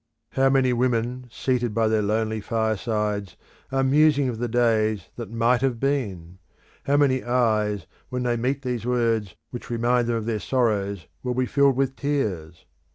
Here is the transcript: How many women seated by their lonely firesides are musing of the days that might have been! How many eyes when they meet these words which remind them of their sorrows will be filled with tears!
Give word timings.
How 0.31 0.49
many 0.49 0.73
women 0.73 1.27
seated 1.29 1.75
by 1.75 1.87
their 1.87 2.01
lonely 2.01 2.41
firesides 2.41 3.37
are 3.71 3.83
musing 3.83 4.27
of 4.29 4.39
the 4.39 4.47
days 4.47 5.09
that 5.15 5.29
might 5.29 5.61
have 5.61 5.79
been! 5.79 6.39
How 6.85 6.97
many 6.97 7.23
eyes 7.23 7.85
when 8.09 8.23
they 8.23 8.35
meet 8.35 8.63
these 8.63 8.83
words 8.83 9.35
which 9.51 9.69
remind 9.69 10.07
them 10.07 10.15
of 10.15 10.25
their 10.25 10.39
sorrows 10.39 11.05
will 11.21 11.35
be 11.35 11.45
filled 11.45 11.75
with 11.75 11.95
tears! 11.95 12.65